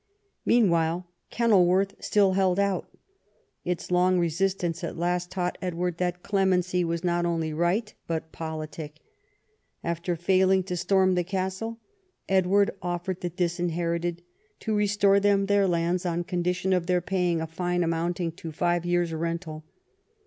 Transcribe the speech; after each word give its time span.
Meanwhile 0.47 1.05
Kenilworth 1.29 1.93
still 2.03 2.33
held 2.33 2.57
out. 2.59 2.89
Its 3.63 3.91
long 3.91 4.17
resistance 4.17 4.83
at 4.83 4.97
last 4.97 5.29
taught 5.29 5.59
Edward 5.61 5.99
that 5.99 6.23
clemency 6.23 6.83
was 6.83 7.03
not 7.03 7.23
only 7.23 7.53
right 7.53 7.93
but 8.07 8.31
politic. 8.31 8.99
After 9.83 10.15
failing 10.15 10.63
to 10.63 10.75
storm 10.75 11.13
the 11.13 11.23
castle, 11.23 11.77
Edward 12.27 12.71
offered 12.81 13.21
the" 13.21 13.29
Disinherited" 13.43 14.23
to 14.61 14.73
restore 14.73 15.19
them 15.19 15.45
their 15.45 15.67
lands 15.67 16.03
on 16.03 16.23
condition 16.23 16.73
of 16.73 16.87
their 16.87 16.99
paying 16.99 17.39
a 17.39 17.45
fine 17.45 17.83
amounting 17.83 18.31
to 18.31 18.51
five 18.51 18.83
years' 18.83 19.13
rental. 19.13 19.65